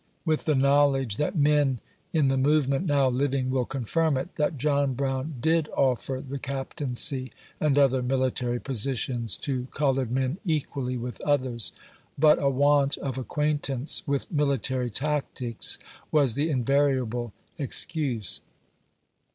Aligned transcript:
16 0.21 0.21
with 0.25 0.45
the 0.45 0.55
knowledge 0.55 1.17
that 1.17 1.35
men 1.35 1.79
in 2.11 2.27
the 2.27 2.35
movement 2.35 2.87
now 2.87 3.07
living 3.07 3.51
will 3.51 3.65
confirm 3.65 4.17
it, 4.17 4.35
that 4.35 4.57
John 4.57 4.95
Brown 4.95 5.35
did 5.39 5.69
offer 5.77 6.19
the 6.19 6.39
captaincy, 6.39 7.31
and 7.59 7.77
other 7.77 8.01
military 8.01 8.59
positions, 8.59 9.37
to 9.37 9.67
colored 9.67 10.09
men 10.09 10.39
equally 10.43 10.97
with 10.97 11.21
others, 11.21 11.71
but 12.17 12.41
a 12.41 12.49
want 12.49 12.97
of 12.97 13.19
acquaintance 13.19 14.01
with 14.07 14.31
military 14.31 14.89
tactics 14.89 15.77
was 16.11 16.33
the 16.33 16.49
in 16.49 16.63
variable 16.63 17.31
excuse. 17.59 18.41